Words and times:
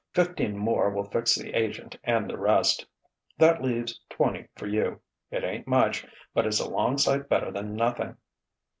Fifteen, 0.15 0.57
more 0.57 0.89
will 0.89 1.03
fix 1.03 1.35
the 1.35 1.53
agent 1.53 1.95
and 2.03 2.27
the 2.27 2.35
rest. 2.35 2.87
That 3.37 3.61
leaves 3.61 4.01
twenty 4.09 4.47
for 4.55 4.65
you. 4.65 4.99
It 5.29 5.43
ain't 5.43 5.67
much, 5.67 6.07
but 6.33 6.47
it's 6.47 6.59
a 6.59 6.67
long 6.67 6.97
sight 6.97 7.29
better 7.29 7.51
than 7.51 7.75
nothing." 7.75 8.17